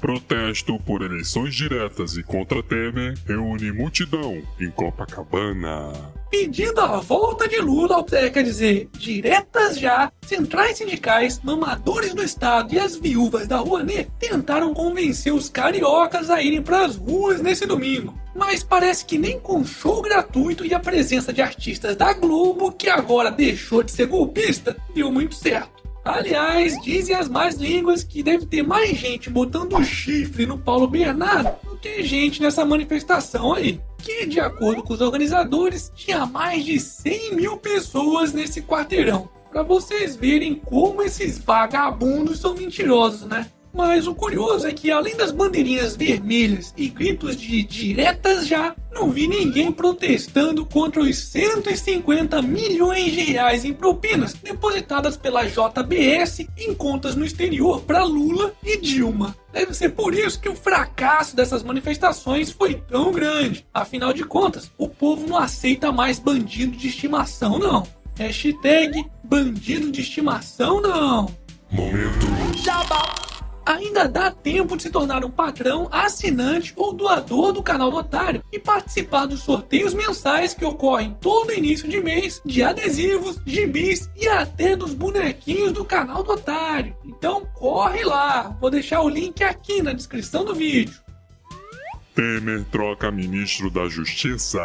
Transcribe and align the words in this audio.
Protesto 0.00 0.78
por 0.78 1.02
eleições 1.02 1.54
diretas 1.54 2.16
e 2.16 2.22
contra 2.22 2.62
Temer 2.62 3.18
reúne 3.26 3.72
multidão 3.72 4.40
em 4.60 4.70
Copacabana. 4.70 5.92
Pedindo 6.30 6.80
a 6.80 6.98
volta 7.00 7.48
de 7.48 7.58
Lula, 7.58 8.04
é, 8.12 8.30
quer 8.30 8.44
dizer, 8.44 8.88
diretas 8.92 9.78
já, 9.78 10.12
centrais 10.22 10.78
sindicais, 10.78 11.40
mamadores 11.42 12.14
do 12.14 12.22
Estado 12.22 12.74
e 12.74 12.78
as 12.78 12.94
viúvas 12.96 13.48
da 13.48 13.56
Rouanet 13.56 14.08
tentaram 14.20 14.72
convencer 14.72 15.34
os 15.34 15.48
cariocas 15.48 16.30
a 16.30 16.40
irem 16.42 16.62
para 16.62 16.84
as 16.84 16.96
ruas 16.96 17.40
nesse 17.40 17.66
domingo. 17.66 18.14
Mas 18.34 18.62
parece 18.62 19.04
que 19.04 19.18
nem 19.18 19.40
com 19.40 19.64
show 19.64 20.00
gratuito 20.00 20.64
e 20.64 20.72
a 20.72 20.78
presença 20.78 21.32
de 21.32 21.42
artistas 21.42 21.96
da 21.96 22.12
Globo, 22.12 22.70
que 22.70 22.88
agora 22.88 23.32
deixou 23.32 23.82
de 23.82 23.90
ser 23.90 24.06
golpista, 24.06 24.76
deu 24.94 25.10
muito 25.10 25.34
certo. 25.34 25.77
Aliás, 26.08 26.80
dizem 26.80 27.14
as 27.14 27.28
más 27.28 27.56
línguas 27.56 28.02
que 28.02 28.22
deve 28.22 28.46
ter 28.46 28.62
mais 28.62 28.96
gente 28.96 29.28
botando 29.28 29.84
chifre 29.84 30.46
no 30.46 30.56
Paulo 30.56 30.88
Bernardo 30.88 31.54
do 31.68 31.76
que 31.76 32.02
gente 32.02 32.40
nessa 32.40 32.64
manifestação 32.64 33.52
aí. 33.52 33.78
Que, 33.98 34.24
de 34.24 34.40
acordo 34.40 34.82
com 34.82 34.94
os 34.94 35.02
organizadores, 35.02 35.92
tinha 35.94 36.24
mais 36.24 36.64
de 36.64 36.80
100 36.80 37.34
mil 37.34 37.58
pessoas 37.58 38.32
nesse 38.32 38.62
quarteirão. 38.62 39.28
Para 39.50 39.62
vocês 39.62 40.16
verem 40.16 40.54
como 40.54 41.02
esses 41.02 41.38
vagabundos 41.38 42.40
são 42.40 42.54
mentirosos, 42.54 43.28
né? 43.28 43.46
Mas 43.78 44.08
o 44.08 44.14
curioso 44.14 44.66
é 44.66 44.72
que, 44.72 44.90
além 44.90 45.16
das 45.16 45.30
bandeirinhas 45.30 45.94
vermelhas 45.94 46.74
e 46.76 46.88
gritos 46.88 47.36
de 47.36 47.62
diretas 47.62 48.44
já, 48.44 48.74
não 48.90 49.08
vi 49.08 49.28
ninguém 49.28 49.70
protestando 49.70 50.66
contra 50.66 51.00
os 51.00 51.16
150 51.16 52.42
milhões 52.42 53.12
de 53.12 53.20
reais 53.20 53.64
em 53.64 53.72
propinas 53.72 54.32
depositadas 54.32 55.16
pela 55.16 55.44
JBS 55.44 56.40
em 56.58 56.74
contas 56.74 57.14
no 57.14 57.24
exterior 57.24 57.80
para 57.82 58.02
Lula 58.02 58.52
e 58.64 58.76
Dilma. 58.78 59.36
Deve 59.52 59.72
ser 59.72 59.90
por 59.90 60.12
isso 60.12 60.40
que 60.40 60.48
o 60.48 60.56
fracasso 60.56 61.36
dessas 61.36 61.62
manifestações 61.62 62.50
foi 62.50 62.74
tão 62.74 63.12
grande. 63.12 63.64
Afinal 63.72 64.12
de 64.12 64.24
contas, 64.24 64.72
o 64.76 64.88
povo 64.88 65.24
não 65.24 65.38
aceita 65.38 65.92
mais 65.92 66.18
bandido 66.18 66.76
de 66.76 66.88
estimação, 66.88 67.60
não. 67.60 67.86
Hashtag 68.18 69.06
bandido 69.22 69.92
de 69.92 70.00
estimação, 70.00 70.80
não. 70.80 71.30
Momento. 71.70 72.26
Jabá 72.64 73.17
ainda 73.68 74.08
dá 74.08 74.30
tempo 74.30 74.76
de 74.76 74.84
se 74.84 74.90
tornar 74.90 75.22
um 75.24 75.30
patrão, 75.30 75.88
assinante 75.92 76.72
ou 76.74 76.94
doador 76.94 77.52
do 77.52 77.62
canal 77.62 77.90
do 77.90 77.98
Otário 77.98 78.42
e 78.50 78.58
participar 78.58 79.26
dos 79.26 79.40
sorteios 79.40 79.92
mensais 79.92 80.54
que 80.54 80.64
ocorrem 80.64 81.14
todo 81.20 81.52
início 81.52 81.86
de 81.86 82.00
mês 82.00 82.40
de 82.46 82.62
adesivos, 82.62 83.38
gibis 83.44 84.08
e 84.16 84.26
até 84.26 84.74
dos 84.74 84.94
bonequinhos 84.94 85.72
do 85.72 85.84
canal 85.84 86.22
do 86.22 86.32
Otário. 86.32 86.96
Então 87.04 87.46
corre 87.54 88.02
lá, 88.04 88.56
vou 88.58 88.70
deixar 88.70 89.02
o 89.02 89.08
link 89.08 89.44
aqui 89.44 89.82
na 89.82 89.92
descrição 89.92 90.46
do 90.46 90.54
vídeo. 90.54 90.96
Temer 92.14 92.64
troca 92.70 93.12
ministro 93.12 93.70
da 93.70 93.86
Justiça. 93.86 94.58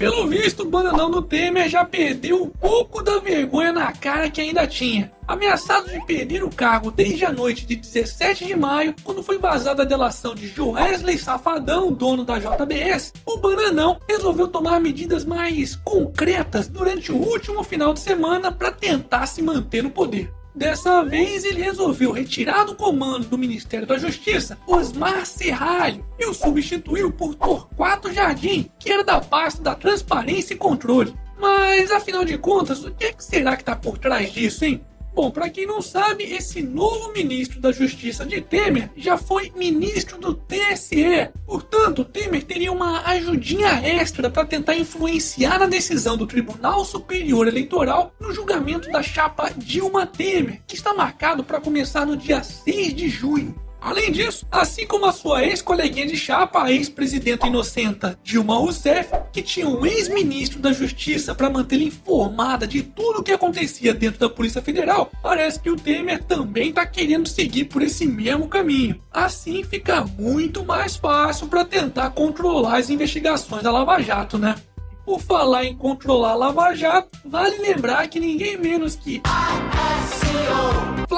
Pelo 0.00 0.26
visto, 0.26 0.62
o 0.62 0.64
bananão 0.64 1.10
do 1.10 1.20
Temer 1.20 1.68
já 1.68 1.84
perdeu 1.84 2.42
um 2.42 2.48
pouco 2.48 3.02
da 3.02 3.18
vergonha 3.18 3.70
na 3.70 3.92
cara 3.92 4.30
que 4.30 4.40
ainda 4.40 4.66
tinha. 4.66 5.12
Ameaçado 5.28 5.90
de 5.90 6.02
perder 6.06 6.42
o 6.42 6.48
cargo 6.48 6.90
desde 6.90 7.26
a 7.26 7.30
noite 7.30 7.66
de 7.66 7.76
17 7.76 8.46
de 8.46 8.56
maio, 8.56 8.94
quando 9.04 9.22
foi 9.22 9.36
vazada 9.36 9.82
a 9.82 9.84
delação 9.84 10.34
de 10.34 10.48
Joesley 10.48 11.18
Safadão, 11.18 11.92
dono 11.92 12.24
da 12.24 12.38
JBS, 12.38 13.12
o 13.26 13.36
bananão 13.36 14.00
resolveu 14.08 14.48
tomar 14.48 14.80
medidas 14.80 15.22
mais 15.22 15.76
concretas 15.76 16.66
durante 16.66 17.12
o 17.12 17.18
último 17.18 17.62
final 17.62 17.92
de 17.92 18.00
semana 18.00 18.50
para 18.50 18.72
tentar 18.72 19.26
se 19.26 19.42
manter 19.42 19.82
no 19.82 19.90
poder. 19.90 20.32
Dessa 20.60 21.02
vez, 21.02 21.42
ele 21.42 21.62
resolveu 21.62 22.12
retirar 22.12 22.64
do 22.64 22.74
comando 22.74 23.26
do 23.26 23.38
Ministério 23.38 23.86
da 23.86 23.96
Justiça 23.96 24.58
Osmar 24.66 25.24
Serralho 25.24 26.04
e 26.18 26.26
o 26.26 26.34
substituiu 26.34 27.10
por 27.10 27.34
Torquato 27.34 28.12
Jardim, 28.12 28.70
que 28.78 28.92
era 28.92 29.02
da 29.02 29.22
pasta 29.22 29.62
da 29.62 29.74
Transparência 29.74 30.52
e 30.52 30.58
Controle. 30.58 31.14
Mas, 31.40 31.90
afinal 31.90 32.26
de 32.26 32.36
contas, 32.36 32.84
o 32.84 32.90
que, 32.90 33.06
é 33.06 33.12
que 33.14 33.24
será 33.24 33.56
que 33.56 33.62
está 33.62 33.74
por 33.74 33.96
trás 33.96 34.34
disso, 34.34 34.66
hein? 34.66 34.84
Bom, 35.12 35.30
para 35.30 35.50
quem 35.50 35.66
não 35.66 35.82
sabe, 35.82 36.24
esse 36.24 36.62
novo 36.62 37.12
ministro 37.12 37.60
da 37.60 37.72
Justiça 37.72 38.24
de 38.24 38.40
Temer 38.40 38.90
já 38.96 39.18
foi 39.18 39.52
ministro 39.56 40.18
do 40.18 40.34
TSE. 40.34 41.28
Portanto, 41.44 42.04
Temer 42.04 42.44
teria 42.44 42.70
uma 42.70 43.02
ajudinha 43.08 43.80
extra 43.84 44.30
para 44.30 44.46
tentar 44.46 44.76
influenciar 44.76 45.60
a 45.62 45.66
decisão 45.66 46.16
do 46.16 46.26
Tribunal 46.26 46.84
Superior 46.84 47.48
Eleitoral 47.48 48.14
no 48.20 48.32
julgamento 48.32 48.90
da 48.90 49.02
chapa 49.02 49.50
Dilma 49.56 50.06
Temer, 50.06 50.60
que 50.66 50.76
está 50.76 50.94
marcado 50.94 51.42
para 51.42 51.60
começar 51.60 52.06
no 52.06 52.16
dia 52.16 52.42
6 52.42 52.94
de 52.94 53.08
junho. 53.08 53.54
Além 53.80 54.12
disso, 54.12 54.46
assim 54.50 54.86
como 54.86 55.06
a 55.06 55.12
sua 55.12 55.44
ex-coleguinha 55.44 56.06
de 56.06 56.16
chapa, 56.16 56.64
a 56.64 56.72
ex-presidenta 56.72 57.46
inocenta 57.46 58.18
Dilma 58.22 58.56
Rousseff, 58.56 59.10
que 59.32 59.42
tinha 59.42 59.66
um 59.66 59.86
ex-ministro 59.86 60.60
da 60.60 60.72
Justiça 60.72 61.34
para 61.34 61.48
mantê-la 61.48 61.84
informada 61.84 62.66
de 62.66 62.82
tudo 62.82 63.20
o 63.20 63.22
que 63.22 63.32
acontecia 63.32 63.94
dentro 63.94 64.20
da 64.20 64.28
Polícia 64.28 64.60
Federal, 64.60 65.10
parece 65.22 65.58
que 65.60 65.70
o 65.70 65.76
Temer 65.76 66.22
também 66.24 66.68
está 66.68 66.84
querendo 66.84 67.28
seguir 67.28 67.64
por 67.64 67.82
esse 67.82 68.06
mesmo 68.06 68.48
caminho. 68.48 69.00
Assim 69.10 69.64
fica 69.64 70.04
muito 70.04 70.64
mais 70.64 70.96
fácil 70.96 71.48
para 71.48 71.64
tentar 71.64 72.10
controlar 72.10 72.78
as 72.78 72.90
investigações 72.90 73.62
da 73.62 73.72
Lava 73.72 74.00
Jato, 74.00 74.38
né? 74.38 74.56
Por 75.04 75.20
falar 75.20 75.64
em 75.64 75.74
controlar 75.74 76.32
a 76.32 76.36
Lava 76.36 76.74
Jato, 76.74 77.08
vale 77.24 77.56
lembrar 77.56 78.06
que 78.08 78.20
ninguém 78.20 78.56
menos 78.58 78.94
que 78.94 79.22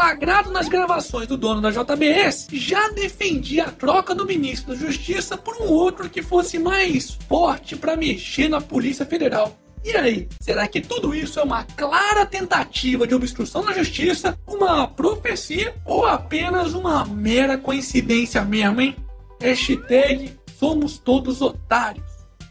flagrado 0.02 0.50
nas 0.50 0.68
gravações 0.68 1.28
do 1.28 1.36
dono 1.36 1.60
da 1.60 1.70
JBS, 1.70 2.48
já 2.54 2.88
defendia 2.88 3.66
a 3.66 3.70
troca 3.70 4.12
do 4.12 4.26
ministro 4.26 4.72
da 4.72 4.76
Justiça 4.76 5.36
por 5.36 5.54
um 5.62 5.68
outro 5.68 6.10
que 6.10 6.20
fosse 6.20 6.58
mais 6.58 7.16
forte 7.28 7.76
para 7.76 7.96
mexer 7.96 8.48
na 8.48 8.60
Polícia 8.60 9.06
Federal. 9.06 9.56
E 9.84 9.96
aí, 9.96 10.28
será 10.40 10.66
que 10.66 10.80
tudo 10.80 11.14
isso 11.14 11.38
é 11.38 11.44
uma 11.44 11.62
clara 11.62 12.26
tentativa 12.26 13.06
de 13.06 13.14
obstrução 13.14 13.64
da 13.64 13.72
justiça, 13.72 14.36
uma 14.44 14.88
profecia 14.88 15.72
ou 15.84 16.04
apenas 16.04 16.74
uma 16.74 17.04
mera 17.04 17.56
coincidência 17.56 18.42
mesmo, 18.44 18.80
hein? 18.80 18.96
Hashtag 19.40 20.36
somos 20.58 20.98
todos 20.98 21.40
otários. 21.40 22.04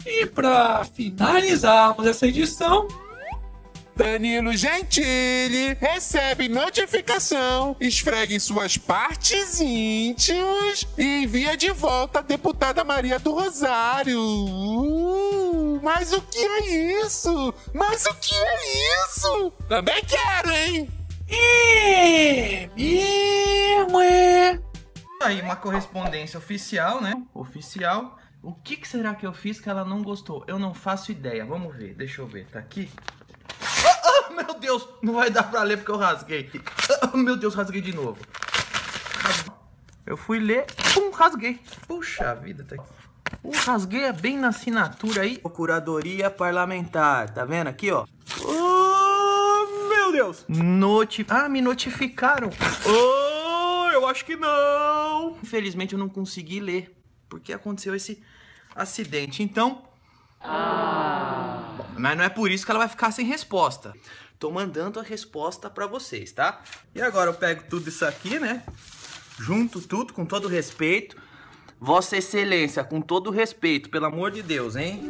E 0.05 0.25
para 0.25 0.85
finalizarmos 0.85 2.07
essa 2.07 2.27
edição, 2.27 2.87
Danilo 4.01 4.57
Gentili 4.57 5.77
recebe 5.79 6.49
notificação, 6.49 7.75
esfregue 7.79 8.39
suas 8.39 8.75
partes 8.75 9.61
íntimas 9.61 10.87
e 10.97 11.21
envia 11.21 11.55
de 11.55 11.69
volta 11.69 12.17
a 12.17 12.23
deputada 12.23 12.83
Maria 12.83 13.19
do 13.19 13.31
Rosário. 13.31 14.19
Uh, 14.19 15.79
mas 15.83 16.13
o 16.13 16.21
que 16.23 16.39
é 16.39 17.03
isso? 17.05 17.53
Mas 17.75 18.07
o 18.07 18.15
que 18.15 18.33
é 18.33 19.05
isso? 19.05 19.53
Também 19.69 20.03
quero, 20.03 20.51
hein? 20.51 20.89
é 21.29 22.69
mesmo 22.75 24.01
é. 24.01 24.59
Aí, 25.21 25.41
uma 25.41 25.55
correspondência 25.55 26.39
oficial, 26.39 26.99
né? 26.99 27.13
Oficial. 27.35 28.17
O 28.41 28.51
que, 28.51 28.77
que 28.77 28.87
será 28.87 29.13
que 29.13 29.27
eu 29.27 29.33
fiz 29.33 29.59
que 29.59 29.69
ela 29.69 29.85
não 29.85 30.01
gostou? 30.01 30.43
Eu 30.47 30.57
não 30.57 30.73
faço 30.73 31.11
ideia. 31.11 31.45
Vamos 31.45 31.75
ver, 31.75 31.93
deixa 31.93 32.23
eu 32.23 32.27
ver. 32.27 32.47
Tá 32.47 32.57
aqui? 32.57 32.89
Meu 34.51 34.59
Deus, 34.59 34.87
não 35.01 35.13
vai 35.13 35.29
dar 35.29 35.43
pra 35.43 35.63
ler 35.63 35.77
porque 35.77 35.91
eu 35.91 35.97
rasguei. 35.97 36.51
Meu 37.15 37.37
Deus, 37.37 37.55
rasguei 37.55 37.79
de 37.79 37.95
novo. 37.95 38.17
Eu 40.05 40.17
fui 40.17 40.39
ler, 40.39 40.65
pum, 40.93 41.09
rasguei. 41.09 41.57
Puxa 41.87 42.35
vida, 42.35 42.65
tá 42.65 42.75
aqui. 42.75 42.83
Uh, 43.41 43.51
rasguei 43.65 44.03
é 44.03 44.11
bem 44.11 44.37
na 44.37 44.49
assinatura 44.49 45.21
aí. 45.21 45.37
Procuradoria 45.37 46.29
Parlamentar, 46.29 47.29
tá 47.29 47.45
vendo 47.45 47.67
aqui, 47.67 47.91
ó? 47.91 48.05
Oh, 48.43 49.87
meu 49.87 50.11
Deus! 50.11 50.43
Noti... 50.49 51.25
Ah, 51.29 51.47
me 51.47 51.61
notificaram. 51.61 52.49
Oh, 52.85 53.89
eu 53.93 54.05
acho 54.05 54.25
que 54.25 54.35
não. 54.35 55.37
Infelizmente 55.41 55.93
eu 55.93 55.99
não 55.99 56.09
consegui 56.09 56.59
ler, 56.59 56.93
porque 57.29 57.53
aconteceu 57.53 57.95
esse 57.95 58.21
acidente. 58.75 59.41
Então... 59.41 59.83
Ah. 60.41 61.50
Mas 61.97 62.17
não 62.17 62.23
é 62.23 62.29
por 62.29 62.51
isso 62.51 62.65
que 62.65 62.71
ela 62.71 62.79
vai 62.79 62.89
ficar 62.89 63.11
sem 63.11 63.25
resposta. 63.25 63.93
Tô 64.39 64.49
mandando 64.49 64.99
a 64.99 65.03
resposta 65.03 65.69
pra 65.69 65.85
vocês, 65.85 66.31
tá? 66.31 66.61
E 66.95 67.01
agora 67.01 67.29
eu 67.29 67.33
pego 67.33 67.63
tudo 67.69 67.87
isso 67.89 68.05
aqui, 68.05 68.39
né? 68.39 68.63
Junto 69.39 69.81
tudo 69.81 70.13
com 70.13 70.25
todo 70.25 70.47
respeito. 70.47 71.15
Vossa 71.79 72.17
Excelência, 72.17 72.83
com 72.83 73.01
todo 73.01 73.31
respeito, 73.31 73.89
pelo 73.89 74.05
amor 74.05 74.31
de 74.31 74.41
Deus, 74.41 74.75
hein? 74.75 75.01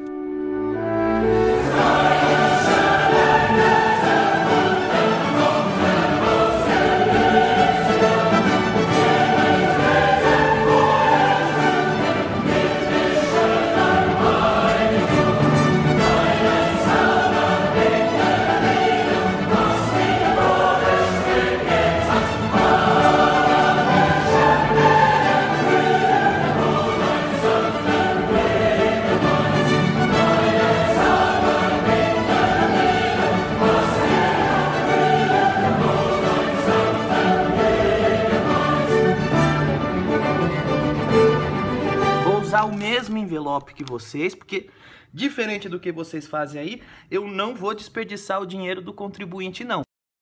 Que 43.59 43.83
vocês, 43.83 44.33
porque 44.33 44.69
diferente 45.13 45.67
do 45.67 45.79
que 45.79 45.91
vocês 45.91 46.27
fazem 46.27 46.61
aí, 46.61 46.81
eu 47.09 47.27
não 47.27 47.55
vou 47.55 47.73
desperdiçar 47.73 48.41
o 48.41 48.45
dinheiro 48.45 48.81
do 48.81 48.93
contribuinte 48.93 49.63
não. 49.63 49.81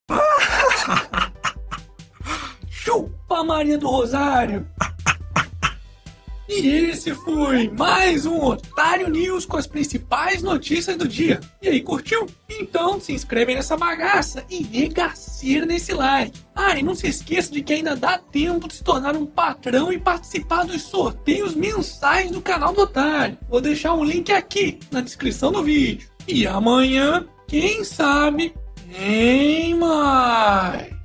Chupa 2.69 3.43
Maria 3.43 3.77
do 3.77 3.87
Rosário! 3.87 4.67
E 6.51 6.67
esse 6.67 7.13
foi 7.13 7.69
mais 7.69 8.25
um 8.25 8.43
Otário 8.43 9.07
News 9.07 9.45
com 9.45 9.55
as 9.55 9.67
principais 9.67 10.41
notícias 10.41 10.97
do 10.97 11.07
dia. 11.07 11.39
E 11.61 11.69
aí, 11.69 11.79
curtiu? 11.79 12.25
Então 12.49 12.99
se 12.99 13.13
inscreve 13.13 13.53
nessa 13.53 13.77
bagaça 13.77 14.43
e 14.49 14.63
regaceira 14.63 15.63
nesse 15.67 15.93
like. 15.93 16.39
Ah, 16.55 16.75
e 16.75 16.81
não 16.81 16.95
se 16.95 17.07
esqueça 17.07 17.51
de 17.51 17.61
que 17.61 17.73
ainda 17.73 17.95
dá 17.95 18.17
tempo 18.17 18.67
de 18.67 18.73
se 18.73 18.83
tornar 18.83 19.15
um 19.15 19.27
patrão 19.27 19.93
e 19.93 19.99
participar 19.99 20.65
dos 20.65 20.81
sorteios 20.81 21.53
mensais 21.53 22.31
do 22.31 22.41
canal 22.41 22.73
do 22.73 22.81
Otário. 22.81 23.37
Vou 23.47 23.61
deixar 23.61 23.93
um 23.93 24.03
link 24.03 24.31
aqui 24.31 24.79
na 24.89 25.01
descrição 25.01 25.51
do 25.51 25.63
vídeo. 25.63 26.09
E 26.27 26.47
amanhã, 26.47 27.27
quem 27.47 27.83
sabe, 27.83 28.55
tem 28.91 29.75
mais. 29.75 30.98